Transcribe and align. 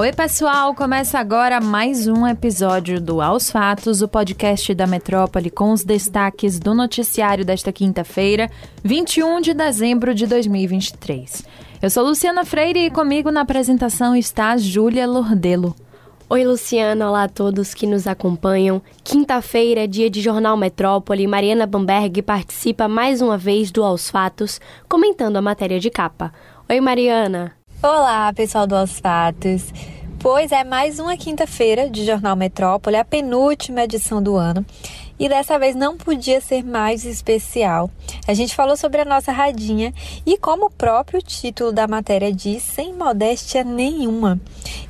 Oi, 0.00 0.14
pessoal! 0.14 0.74
Começa 0.74 1.18
agora 1.18 1.60
mais 1.60 2.08
um 2.08 2.26
episódio 2.26 2.98
do 2.98 3.20
Aos 3.20 3.50
Fatos, 3.50 4.00
o 4.00 4.08
podcast 4.08 4.72
da 4.72 4.86
Metrópole 4.86 5.50
com 5.50 5.72
os 5.72 5.84
destaques 5.84 6.58
do 6.58 6.72
noticiário 6.72 7.44
desta 7.44 7.70
quinta-feira, 7.70 8.50
21 8.82 9.42
de 9.42 9.52
dezembro 9.52 10.14
de 10.14 10.26
2023. 10.26 11.44
Eu 11.82 11.90
sou 11.90 12.02
Luciana 12.06 12.46
Freire 12.46 12.86
e 12.86 12.90
comigo 12.90 13.30
na 13.30 13.42
apresentação 13.42 14.16
está 14.16 14.56
Júlia 14.56 15.06
Lordelo. 15.06 15.76
Oi, 16.30 16.46
Luciana. 16.46 17.06
Olá 17.06 17.24
a 17.24 17.28
todos 17.28 17.74
que 17.74 17.86
nos 17.86 18.06
acompanham. 18.06 18.80
Quinta-feira 19.04 19.86
dia 19.86 20.08
de 20.08 20.22
Jornal 20.22 20.56
Metrópole. 20.56 21.26
Mariana 21.26 21.66
Bamberg 21.66 22.22
participa 22.22 22.88
mais 22.88 23.20
uma 23.20 23.36
vez 23.36 23.70
do 23.70 23.84
Aos 23.84 24.08
Fatos, 24.08 24.62
comentando 24.88 25.36
a 25.36 25.42
matéria 25.42 25.78
de 25.78 25.90
capa. 25.90 26.32
Oi, 26.70 26.80
Mariana. 26.80 27.59
Olá, 27.82 28.30
pessoal 28.34 28.66
do 28.66 28.76
Aos 28.76 29.00
Fatos. 29.00 29.72
Pois 30.18 30.52
é 30.52 30.62
mais 30.62 30.98
uma 30.98 31.16
quinta-feira 31.16 31.88
de 31.88 32.04
Jornal 32.04 32.36
Metrópole, 32.36 32.96
a 32.96 33.04
penúltima 33.06 33.84
edição 33.84 34.22
do 34.22 34.36
ano. 34.36 34.66
E 35.18 35.30
dessa 35.30 35.58
vez 35.58 35.74
não 35.74 35.96
podia 35.96 36.42
ser 36.42 36.62
mais 36.62 37.06
especial. 37.06 37.90
A 38.28 38.34
gente 38.34 38.54
falou 38.54 38.76
sobre 38.76 39.00
a 39.00 39.04
nossa 39.06 39.32
radinha 39.32 39.94
e, 40.26 40.36
como 40.36 40.66
o 40.66 40.70
próprio 40.70 41.22
título 41.22 41.72
da 41.72 41.88
matéria 41.88 42.30
diz, 42.30 42.62
sem 42.62 42.92
modéstia 42.92 43.64
nenhuma. 43.64 44.38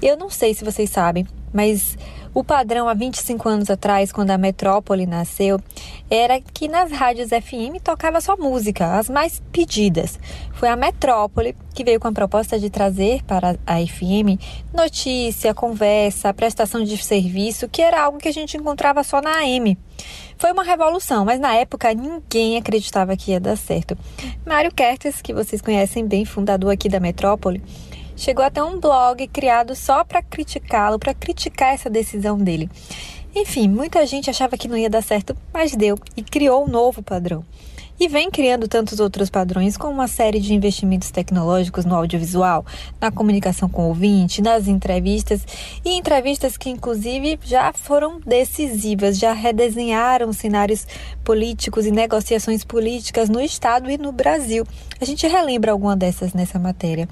Eu 0.03 0.17
não 0.17 0.29
sei 0.29 0.53
se 0.53 0.65
vocês 0.65 0.91
sabem, 0.91 1.25
mas 1.53 1.97
o 2.33 2.45
padrão 2.45 2.89
há 2.89 2.95
25 2.95 3.49
anos 3.49 3.71
atrás, 3.71 4.13
quando 4.13 4.31
a 4.31 4.39
Metrópole 4.39 5.07
nasceu, 5.07 5.61
era 6.09 6.41
que 6.41 6.69
nas 6.69 6.93
rádios 6.93 7.29
FM 7.29 7.83
tocava 7.83 8.21
só 8.21 8.37
música, 8.37 8.99
as 8.99 9.09
mais 9.09 9.43
pedidas. 9.51 10.19
Foi 10.53 10.69
a 10.69 10.77
Metrópole 10.77 11.57
que 11.75 11.83
veio 11.83 11.99
com 11.99 12.09
a 12.09 12.13
proposta 12.13 12.59
de 12.59 12.71
trazer 12.71 13.23
para 13.25 13.57
a 13.67 13.77
FM 13.85 14.41
notícia, 14.73 15.55
conversa, 15.55 16.33
prestação 16.33 16.85
de 16.85 16.97
serviço, 16.99 17.69
que 17.69 17.83
era 17.83 18.03
algo 18.03 18.19
que 18.19 18.29
a 18.29 18.33
gente 18.33 18.57
encontrava 18.57 19.03
só 19.03 19.21
na 19.21 19.39
AM. 19.39 19.77
Foi 20.39 20.53
uma 20.53 20.63
revolução, 20.63 21.25
mas 21.25 21.39
na 21.39 21.55
época 21.55 21.93
ninguém 21.93 22.57
acreditava 22.57 23.17
que 23.17 23.33
ia 23.33 23.41
dar 23.41 23.57
certo. 23.57 23.97
Mário 24.47 24.73
Kertes, 24.73 25.21
que 25.21 25.35
vocês 25.35 25.61
conhecem 25.61 26.07
bem, 26.07 26.25
fundador 26.25 26.73
aqui 26.73 26.89
da 26.89 27.01
Metrópole, 27.01 27.63
chegou 28.21 28.45
até 28.45 28.63
um 28.63 28.79
blog 28.79 29.27
criado 29.29 29.75
só 29.75 30.05
para 30.05 30.23
criticá-lo, 30.23 30.99
para 30.99 31.15
criticar 31.15 31.73
essa 31.73 31.89
decisão 31.89 32.37
dele. 32.37 32.69
Enfim, 33.35 33.67
muita 33.67 34.05
gente 34.05 34.29
achava 34.29 34.59
que 34.59 34.69
não 34.69 34.77
ia 34.77 34.91
dar 34.91 35.03
certo, 35.03 35.35
mas 35.53 35.75
deu 35.75 35.99
e 36.15 36.23
criou 36.23 36.65
um 36.65 36.69
novo 36.69 37.03
padrão. 37.03 37.43
E 37.99 38.09
vem 38.09 38.31
criando 38.31 38.67
tantos 38.67 38.99
outros 38.99 39.31
padrões, 39.31 39.77
como 39.77 39.93
uma 39.93 40.09
série 40.09 40.41
de 40.41 40.55
investimentos 40.55 41.11
tecnológicos 41.11 41.85
no 41.85 41.95
audiovisual, 41.95 42.65
na 43.01 43.11
comunicação 43.11 43.69
com 43.69 43.83
o 43.83 43.89
ouvinte, 43.89 44.43
nas 44.43 44.69
entrevistas, 44.69 45.45
e 45.85 45.91
entrevistas 45.91 46.57
que, 46.57 46.71
inclusive, 46.71 47.39
já 47.43 47.73
foram 47.73 48.21
decisivas, 48.21 49.19
já 49.19 49.33
redesenharam 49.33 50.33
cenários 50.33 50.87
políticos 51.23 51.87
e 51.87 51.91
negociações 51.91 52.65
políticas 52.65 53.29
no 53.29 53.41
Estado 53.41 53.91
e 53.91 53.99
no 53.99 54.13
Brasil. 54.13 54.67
A 54.99 55.05
gente 55.05 55.27
relembra 55.27 55.73
alguma 55.73 55.95
dessas 55.97 56.33
nessa 56.33 56.59
matéria. 56.59 57.07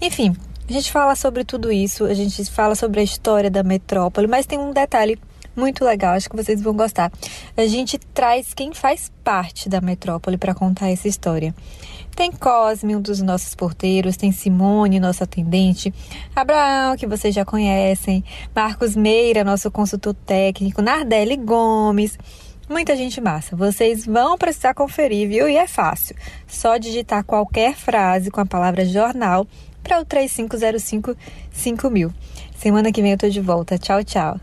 Enfim, 0.00 0.34
a 0.68 0.72
gente 0.72 0.92
fala 0.92 1.16
sobre 1.16 1.44
tudo 1.44 1.72
isso, 1.72 2.04
a 2.04 2.14
gente 2.14 2.44
fala 2.46 2.74
sobre 2.74 3.00
a 3.00 3.02
história 3.02 3.50
da 3.50 3.62
metrópole, 3.62 4.26
mas 4.26 4.46
tem 4.46 4.58
um 4.58 4.72
detalhe 4.72 5.18
muito 5.56 5.84
legal, 5.84 6.14
acho 6.14 6.30
que 6.30 6.36
vocês 6.36 6.62
vão 6.62 6.72
gostar. 6.72 7.10
A 7.56 7.66
gente 7.66 7.98
traz 7.98 8.54
quem 8.54 8.72
faz 8.72 9.10
parte 9.24 9.68
da 9.68 9.80
metrópole 9.80 10.38
para 10.38 10.54
contar 10.54 10.88
essa 10.88 11.08
história. 11.08 11.52
Tem 12.14 12.30
Cosme, 12.30 12.96
um 12.96 13.00
dos 13.00 13.20
nossos 13.20 13.54
porteiros, 13.54 14.16
tem 14.16 14.30
Simone, 14.30 15.00
nossa 15.00 15.24
atendente, 15.24 15.92
Abraão, 16.34 16.96
que 16.96 17.06
vocês 17.06 17.34
já 17.34 17.44
conhecem, 17.44 18.24
Marcos 18.54 18.94
Meira, 18.94 19.44
nosso 19.44 19.70
consultor 19.70 20.14
técnico, 20.14 20.80
Nardelli 20.80 21.36
Gomes. 21.36 22.18
Muita 22.68 22.94
gente 22.94 23.20
massa. 23.20 23.56
Vocês 23.56 24.04
vão 24.04 24.36
precisar 24.36 24.74
conferir, 24.74 25.28
viu? 25.28 25.48
E 25.48 25.56
é 25.56 25.66
fácil. 25.66 26.14
Só 26.46 26.76
digitar 26.76 27.24
qualquer 27.24 27.74
frase 27.74 28.30
com 28.30 28.40
a 28.40 28.46
palavra 28.46 28.84
jornal 28.84 29.46
para 29.82 30.00
o 30.00 30.04
3505 30.04 31.16
5000. 31.50 32.12
Semana 32.56 32.92
que 32.92 33.00
vem 33.00 33.12
eu 33.12 33.18
tô 33.18 33.28
de 33.28 33.40
volta. 33.40 33.78
Tchau, 33.78 34.04
tchau. 34.04 34.38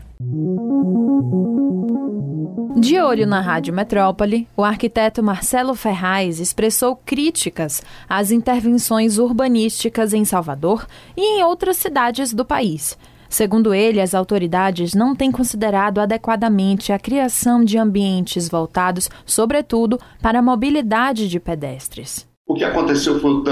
De 2.78 3.00
olho 3.00 3.26
na 3.26 3.40
Rádio 3.40 3.72
Metrópole, 3.72 4.46
o 4.56 4.62
arquiteto 4.62 5.22
Marcelo 5.22 5.74
Ferraz 5.74 6.40
expressou 6.40 6.96
críticas 6.96 7.82
às 8.08 8.30
intervenções 8.30 9.18
urbanísticas 9.18 10.12
em 10.12 10.24
Salvador 10.24 10.86
e 11.16 11.38
em 11.38 11.42
outras 11.42 11.76
cidades 11.76 12.34
do 12.34 12.44
país. 12.44 12.98
Segundo 13.28 13.74
ele, 13.74 14.00
as 14.00 14.14
autoridades 14.14 14.94
não 14.94 15.14
têm 15.14 15.30
considerado 15.32 16.00
adequadamente 16.00 16.92
a 16.92 16.98
criação 16.98 17.64
de 17.64 17.78
ambientes 17.78 18.48
voltados, 18.48 19.08
sobretudo, 19.24 19.98
para 20.20 20.38
a 20.38 20.42
mobilidade 20.42 21.28
de 21.28 21.40
pedestres. 21.40 22.26
Que 22.56 22.64
aconteceu 22.64 23.20
foi 23.20 23.30
o 23.30 23.42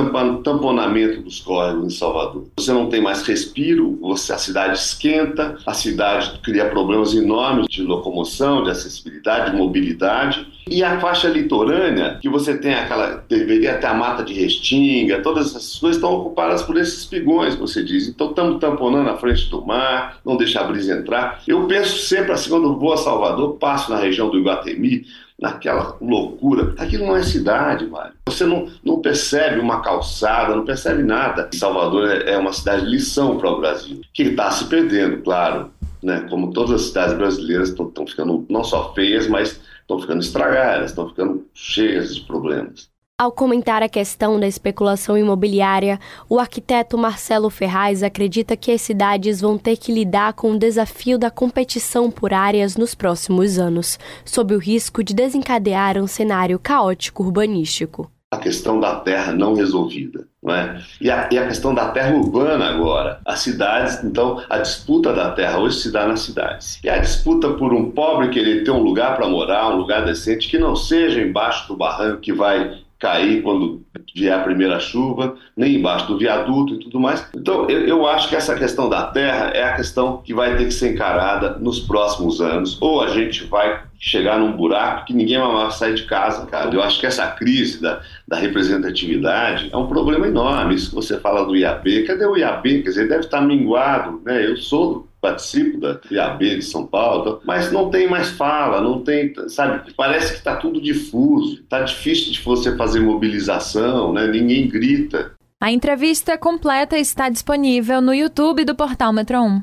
tamponamento 0.42 1.20
dos 1.20 1.41
córregos 1.41 1.94
em 1.94 1.97
Salvador. 1.97 2.47
Você 2.56 2.72
não 2.72 2.88
tem 2.88 3.00
mais 3.00 3.22
respiro, 3.22 3.98
você, 4.00 4.32
a 4.32 4.38
cidade 4.38 4.78
esquenta, 4.78 5.56
a 5.66 5.75
cidade 5.75 6.41
cria 6.42 6.70
problemas 6.70 7.14
enormes 7.14 7.66
de 7.69 7.82
locomoção, 7.82 8.62
de 8.64 8.70
acessibilidade, 8.70 9.50
de 9.50 9.56
mobilidade. 9.56 10.47
E 10.69 10.82
a 10.82 10.98
faixa 10.98 11.28
litorânea, 11.28 12.19
que 12.22 12.28
você 12.28 12.56
tem 12.56 12.75
aquela. 12.75 13.22
deveria 13.28 13.76
ter 13.76 13.87
a 13.87 13.94
mata 13.94 14.22
de 14.22 14.32
restinga, 14.32 15.20
todas 15.20 15.48
essas 15.48 15.78
coisas 15.78 15.97
estão 15.97 16.14
ocupadas 16.14 16.62
por 16.62 16.78
esses 16.78 17.00
espigões, 17.00 17.54
você 17.54 17.84
diz. 17.84 18.09
Então 18.09 18.31
estamos 18.31 18.59
tamponando 18.59 19.10
a 19.10 19.16
frente 19.19 19.50
do 19.50 19.64
mar, 19.64 20.19
não 20.25 20.37
deixa 20.37 20.60
a 20.60 20.64
brisa 20.64 20.94
entrar. 20.94 21.43
Eu 21.47 21.66
penso 21.66 21.98
sempre 21.98 22.32
assim, 22.32 22.48
quando 22.48 22.78
vou 22.78 22.94
a 22.94 22.97
Salvador, 22.97 23.56
passo 23.59 23.91
na 23.91 23.98
região 23.98 24.31
do 24.31 24.38
Iguatemi, 24.38 25.04
naquela 25.40 25.96
loucura. 26.00 26.74
Aquilo 26.78 27.06
não 27.06 27.16
é 27.16 27.22
cidade, 27.22 27.86
Mário. 27.86 28.14
Você 28.26 28.44
não, 28.44 28.68
não 28.84 29.00
percebe 29.00 29.60
uma 29.60 29.80
calçada, 29.82 30.54
não 30.54 30.64
percebe 30.64 31.02
nada. 31.02 31.48
Salvador 31.54 32.10
é, 32.10 32.32
é 32.32 32.38
uma 32.38 32.52
cidade 32.52 32.84
de 32.84 32.90
lição 32.90 33.36
para 33.38 33.50
o 33.50 33.60
Brasil, 33.60 34.00
que 34.12 34.22
está 34.24 34.50
se 34.50 34.64
perdendo, 34.66 35.22
claro. 35.22 35.70
Né? 36.02 36.26
Como 36.28 36.52
todas 36.52 36.72
as 36.72 36.82
cidades 36.88 37.16
brasileiras 37.16 37.70
estão 37.70 38.06
ficando 38.06 38.46
não 38.48 38.62
só 38.62 38.92
feias, 38.94 39.26
mas 39.26 39.60
estão 39.80 39.98
ficando 39.98 40.20
estragadas, 40.20 40.90
estão 40.90 41.08
ficando 41.08 41.46
cheias 41.54 42.14
de 42.14 42.22
problemas. 42.22 42.94
Ao 43.16 43.30
comentar 43.30 43.80
a 43.80 43.88
questão 43.88 44.41
da 44.41 44.47
especulação 44.48 45.16
imobiliária, 45.16 46.00
o 46.28 46.41
arquiteto 46.41 46.98
Marcelo 46.98 47.48
Ferraz 47.48 48.02
acredita 48.02 48.56
que 48.56 48.72
as 48.72 48.82
cidades 48.82 49.41
vão 49.41 49.56
ter 49.56 49.76
que 49.76 49.92
lidar 49.92 50.32
com 50.32 50.50
o 50.50 50.58
desafio 50.58 51.16
da 51.16 51.30
competição 51.30 52.10
por 52.10 52.34
áreas 52.34 52.76
nos 52.76 52.92
próximos 52.92 53.56
anos, 53.56 54.00
sob 54.25 54.52
o 54.52 54.58
risco 54.58 55.04
de 55.04 55.14
desencadear 55.14 55.97
um 55.97 56.08
cenário 56.08 56.58
caótico 56.58 57.22
urbanístico. 57.22 58.10
A 58.32 58.36
questão 58.36 58.80
da 58.80 58.97
terra 58.97 59.32
não 59.32 59.54
resolvida. 59.54 60.26
É? 60.46 60.78
e, 61.00 61.10
a, 61.10 61.28
e 61.31 61.38
a 61.38 61.46
questão 61.46 61.72
da 61.72 61.91
terra 61.91 62.14
urbana 62.14 62.69
agora. 62.69 63.20
As 63.25 63.38
cidades, 63.41 64.02
então, 64.02 64.42
a 64.50 64.58
disputa 64.58 65.12
da 65.12 65.31
terra 65.31 65.58
hoje 65.58 65.78
se 65.81 65.92
dá 65.92 66.06
nas 66.06 66.20
cidades. 66.20 66.81
E 66.82 66.91
a 66.91 66.98
disputa 66.98 67.50
por 67.52 67.72
um 67.72 67.92
pobre 67.92 68.28
querer 68.28 68.64
ter 68.64 68.72
um 68.72 68.82
lugar 68.82 69.16
para 69.16 69.28
morar, 69.28 69.72
um 69.72 69.76
lugar 69.76 70.04
decente, 70.04 70.48
que 70.48 70.58
não 70.58 70.75
seja 70.75 71.22
embaixo 71.22 71.69
do 71.69 71.76
barranco 71.76 72.20
que 72.20 72.32
vai 72.32 72.83
cair 73.04 73.42
quando 73.42 73.82
vier 74.16 74.32
a 74.32 74.42
primeira 74.42 74.81
chuva, 74.81 75.37
nem 75.54 75.75
embaixo 75.75 76.06
do 76.06 76.19
viaduto 76.19 76.75
e 76.75 76.78
tudo 76.78 76.98
mais. 76.98 77.28
Então, 77.37 77.69
eu, 77.69 77.87
eu, 77.87 78.06
acho 78.06 78.31
que 78.31 78.37
essa 78.37 78.54
questão 78.54 78.88
da 78.88 79.03
terra 79.09 79.50
é 79.50 79.62
a 79.62 79.76
questão 79.76 80.22
que 80.25 80.32
vai 80.32 80.56
ter 80.56 80.65
que 80.65 80.70
ser 80.72 80.94
encarada 80.94 81.59
nos 81.59 81.81
próximos 81.81 82.41
anos. 82.41 82.81
Ou 82.81 83.03
a 83.03 83.09
gente 83.09 83.44
vai 83.44 83.82
chegar 84.04 84.38
num 84.38 84.53
buraco 84.53 85.06
que 85.06 85.15
ninguém 85.15 85.38
vai 85.38 85.70
sair 85.70 85.94
de 85.94 86.04
casa, 86.04 86.44
cara. 86.44 86.70
Eu 86.70 86.82
acho 86.82 87.00
que 87.00 87.06
essa 87.06 87.26
crise 87.28 87.81
da, 87.81 88.03
da 88.28 88.37
representatividade 88.37 89.70
é 89.73 89.76
um 89.78 89.87
problema 89.87 90.28
enorme. 90.28 90.75
Isso 90.75 90.90
que 90.90 90.94
você 90.94 91.19
fala 91.19 91.46
do 91.46 91.56
IAB, 91.56 92.05
cadê 92.06 92.26
o 92.26 92.37
IAB? 92.37 92.82
Quer 92.82 92.90
dizer, 92.90 93.08
deve 93.08 93.25
estar 93.25 93.40
minguado, 93.40 94.20
né? 94.23 94.44
Eu 94.46 94.58
sou 94.58 95.08
participo 95.23 95.81
da 95.81 95.99
IAB 96.11 96.56
de 96.56 96.62
São 96.62 96.87
Paulo, 96.87 97.40
mas 97.46 97.73
não 97.73 97.88
tem 97.88 98.06
mais 98.06 98.28
fala, 98.28 98.82
não 98.82 99.00
tem, 99.00 99.32
sabe, 99.49 99.90
parece 99.96 100.32
que 100.32 100.38
está 100.38 100.56
tudo 100.56 100.78
difuso, 100.78 101.62
está 101.62 101.81
difícil 101.81 102.31
de 102.31 102.43
você 102.43 102.76
fazer 102.76 103.00
mobilização, 103.00 104.12
né? 104.12 104.26
ninguém 104.26 104.69
grita. 104.69 105.32
A 105.62 105.73
entrevista 105.73 106.37
completa 106.37 106.99
está 106.99 107.31
disponível 107.31 108.02
no 108.02 108.12
YouTube 108.12 108.67
do 108.67 108.75
Portal 108.75 109.14
Metro 109.14 109.40
1. 109.40 109.62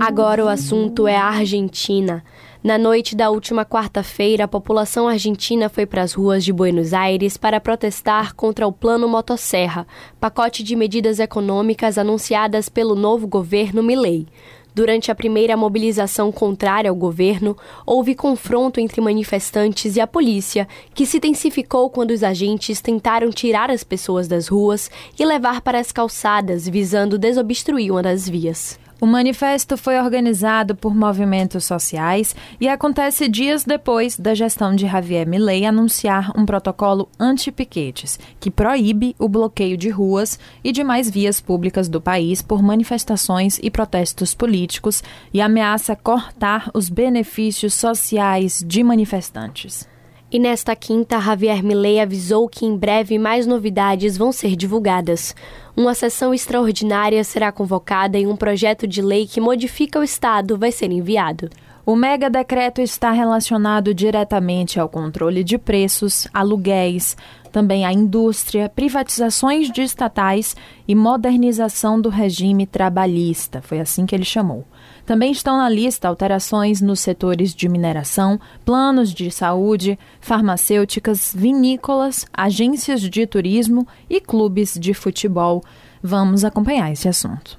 Agora 0.00 0.44
o 0.44 0.48
assunto 0.48 1.06
é 1.06 1.16
a 1.16 1.24
Argentina. 1.24 2.24
Na 2.62 2.76
noite 2.76 3.14
da 3.14 3.30
última 3.30 3.64
quarta-feira, 3.64 4.44
a 4.44 4.48
população 4.48 5.08
argentina 5.08 5.68
foi 5.68 5.86
para 5.86 6.02
as 6.02 6.12
ruas 6.12 6.44
de 6.44 6.52
Buenos 6.52 6.92
Aires 6.92 7.36
para 7.36 7.60
protestar 7.60 8.34
contra 8.34 8.66
o 8.66 8.72
Plano 8.72 9.08
Motosserra, 9.08 9.86
pacote 10.20 10.62
de 10.62 10.74
medidas 10.74 11.20
econômicas 11.20 11.98
anunciadas 11.98 12.68
pelo 12.68 12.94
novo 12.94 13.26
governo 13.26 13.82
Milei. 13.82 14.26
Durante 14.74 15.10
a 15.10 15.14
primeira 15.14 15.56
mobilização 15.56 16.30
contrária 16.30 16.88
ao 16.90 16.94
governo, 16.94 17.56
houve 17.84 18.14
confronto 18.14 18.78
entre 18.78 19.00
manifestantes 19.00 19.96
e 19.96 20.00
a 20.00 20.06
polícia, 20.06 20.68
que 20.94 21.04
se 21.04 21.16
intensificou 21.16 21.90
quando 21.90 22.12
os 22.12 22.22
agentes 22.22 22.80
tentaram 22.80 23.30
tirar 23.30 23.70
as 23.70 23.82
pessoas 23.82 24.28
das 24.28 24.46
ruas 24.46 24.90
e 25.18 25.24
levar 25.24 25.60
para 25.62 25.80
as 25.80 25.90
calçadas, 25.90 26.68
visando 26.68 27.18
desobstruir 27.18 27.90
uma 27.90 28.02
das 28.02 28.28
vias. 28.28 28.78
O 29.00 29.06
manifesto 29.06 29.76
foi 29.76 29.96
organizado 29.96 30.74
por 30.74 30.92
movimentos 30.92 31.64
sociais 31.64 32.34
e 32.60 32.68
acontece 32.68 33.28
dias 33.28 33.62
depois 33.62 34.18
da 34.18 34.34
gestão 34.34 34.74
de 34.74 34.88
Javier 34.88 35.24
Milei 35.24 35.64
anunciar 35.64 36.32
um 36.36 36.44
protocolo 36.44 37.08
anti-piquetes, 37.18 38.18
que 38.40 38.50
proíbe 38.50 39.14
o 39.16 39.28
bloqueio 39.28 39.76
de 39.76 39.88
ruas 39.88 40.36
e 40.64 40.72
demais 40.72 41.08
vias 41.08 41.40
públicas 41.40 41.88
do 41.88 42.00
país 42.00 42.42
por 42.42 42.60
manifestações 42.60 43.60
e 43.62 43.70
protestos 43.70 44.34
políticos 44.34 45.00
e 45.32 45.40
ameaça 45.40 45.94
cortar 45.94 46.68
os 46.74 46.88
benefícios 46.88 47.74
sociais 47.74 48.64
de 48.66 48.82
manifestantes. 48.82 49.88
E 50.30 50.38
nesta 50.38 50.76
quinta, 50.76 51.18
Javier 51.18 51.64
Milei 51.64 51.98
avisou 51.98 52.50
que 52.50 52.66
em 52.66 52.76
breve 52.76 53.18
mais 53.18 53.46
novidades 53.46 54.18
vão 54.18 54.30
ser 54.30 54.56
divulgadas. 54.56 55.34
Uma 55.74 55.94
sessão 55.94 56.34
extraordinária 56.34 57.24
será 57.24 57.50
convocada 57.50 58.18
e 58.18 58.26
um 58.26 58.36
projeto 58.36 58.86
de 58.86 59.00
lei 59.00 59.26
que 59.26 59.40
modifica 59.40 59.98
o 59.98 60.02
Estado 60.02 60.58
vai 60.58 60.70
ser 60.70 60.92
enviado. 60.92 61.48
O 61.88 61.96
mega 61.96 62.28
decreto 62.28 62.82
está 62.82 63.12
relacionado 63.12 63.94
diretamente 63.94 64.78
ao 64.78 64.90
controle 64.90 65.42
de 65.42 65.56
preços, 65.56 66.28
aluguéis, 66.34 67.16
também 67.50 67.86
à 67.86 67.90
indústria, 67.90 68.68
privatizações 68.68 69.72
de 69.72 69.80
estatais 69.80 70.54
e 70.86 70.94
modernização 70.94 71.98
do 71.98 72.10
regime 72.10 72.66
trabalhista. 72.66 73.62
Foi 73.62 73.80
assim 73.80 74.04
que 74.04 74.14
ele 74.14 74.26
chamou. 74.26 74.66
Também 75.06 75.32
estão 75.32 75.56
na 75.56 75.70
lista 75.70 76.08
alterações 76.08 76.82
nos 76.82 77.00
setores 77.00 77.54
de 77.54 77.70
mineração, 77.70 78.38
planos 78.66 79.14
de 79.14 79.30
saúde, 79.30 79.98
farmacêuticas, 80.20 81.32
vinícolas, 81.34 82.26
agências 82.34 83.00
de 83.00 83.26
turismo 83.26 83.88
e 84.10 84.20
clubes 84.20 84.74
de 84.78 84.92
futebol. 84.92 85.64
Vamos 86.02 86.44
acompanhar 86.44 86.92
esse 86.92 87.08
assunto. 87.08 87.56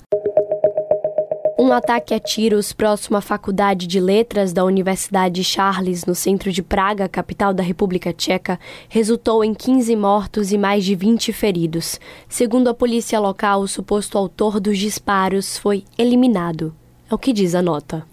Um 1.61 1.73
ataque 1.73 2.13
a 2.13 2.19
tiros 2.21 2.71
próximo 2.71 3.17
à 3.17 3.21
Faculdade 3.21 3.85
de 3.85 3.99
Letras 3.99 4.53
da 4.53 4.63
Universidade 4.63 5.43
Charles, 5.43 6.05
no 6.05 6.15
centro 6.15 6.53
de 6.53 6.63
Praga, 6.63 7.09
capital 7.09 7.53
da 7.53 7.61
República 7.61 8.13
Tcheca, 8.13 8.57
resultou 8.87 9.43
em 9.43 9.53
15 9.53 9.93
mortos 9.97 10.53
e 10.53 10.57
mais 10.57 10.85
de 10.85 10.95
20 10.95 11.33
feridos. 11.33 11.99
Segundo 12.29 12.69
a 12.69 12.73
polícia 12.73 13.19
local, 13.19 13.59
o 13.59 13.67
suposto 13.67 14.17
autor 14.17 14.61
dos 14.61 14.77
disparos 14.77 15.57
foi 15.57 15.83
eliminado. 15.97 16.73
É 17.11 17.13
o 17.13 17.17
que 17.17 17.33
diz 17.33 17.53
a 17.53 17.61
nota. 17.61 18.05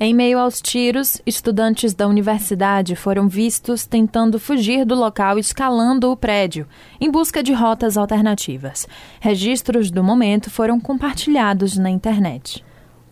Em 0.00 0.14
meio 0.14 0.38
aos 0.38 0.62
tiros, 0.62 1.20
estudantes 1.26 1.92
da 1.92 2.08
universidade 2.08 2.96
foram 2.96 3.28
vistos 3.28 3.84
tentando 3.84 4.38
fugir 4.38 4.86
do 4.86 4.94
local 4.94 5.38
escalando 5.38 6.10
o 6.10 6.16
prédio, 6.16 6.66
em 6.98 7.10
busca 7.10 7.42
de 7.42 7.52
rotas 7.52 7.98
alternativas. 7.98 8.88
Registros 9.20 9.90
do 9.90 10.02
momento 10.02 10.48
foram 10.50 10.80
compartilhados 10.80 11.76
na 11.76 11.90
internet. 11.90 12.64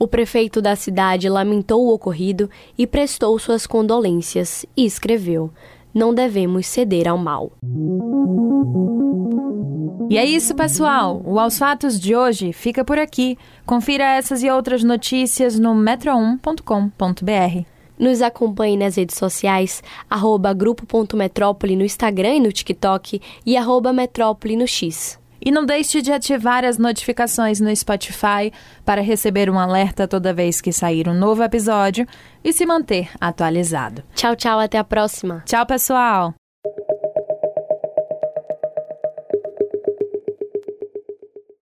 O 0.02 0.08
prefeito 0.08 0.60
da 0.60 0.75
cidade 0.75 1.28
lamentou 1.28 1.87
o 1.87 1.94
ocorrido 1.94 2.50
e 2.76 2.88
prestou 2.88 3.38
suas 3.38 3.69
condolências 3.69 4.66
e 4.76 4.84
escreveu: 4.84 5.49
Não 5.94 6.12
devemos 6.12 6.66
ceder 6.66 7.06
ao 7.06 7.16
mal. 7.16 7.52
E 10.10 10.19
é 10.19 10.25
isso, 10.25 10.56
pessoal. 10.56 11.22
O 11.25 11.38
Aos 11.38 11.56
Fatos 11.56 12.00
de 12.00 12.16
hoje 12.16 12.52
fica 12.52 12.84
por 12.84 12.99
aqui. 12.99 13.38
Confira 13.64 14.16
essas 14.16 14.43
e 14.43 14.50
outras 14.50 14.82
notícias 14.82 15.56
no 15.56 15.72
metro1.com.br. 15.72 17.64
Nos 17.96 18.22
acompanhe 18.22 18.76
nas 18.76 18.96
redes 18.96 19.16
sociais, 19.16 19.84
arroba 20.10 20.52
grupo.metrópole 20.52 21.76
no 21.76 21.84
Instagram 21.84 22.34
e 22.34 22.40
no 22.40 22.50
TikTok 22.50 23.22
e 23.46 23.56
arroba 23.56 23.93
metrópole 23.93 24.56
no 24.56 24.66
X. 24.66 25.21
E 25.44 25.50
não 25.50 25.66
deixe 25.66 26.00
de 26.00 26.12
ativar 26.12 26.64
as 26.64 26.78
notificações 26.78 27.60
no 27.60 27.74
Spotify 27.74 28.52
para 28.84 29.02
receber 29.02 29.50
um 29.50 29.58
alerta 29.58 30.06
toda 30.06 30.32
vez 30.32 30.60
que 30.60 30.72
sair 30.72 31.08
um 31.08 31.14
novo 31.14 31.42
episódio 31.42 32.06
e 32.44 32.52
se 32.52 32.64
manter 32.64 33.10
atualizado. 33.20 34.02
Tchau, 34.14 34.36
tchau, 34.36 34.58
até 34.58 34.78
a 34.78 34.84
próxima. 34.84 35.42
Tchau, 35.46 35.66
pessoal! 35.66 36.41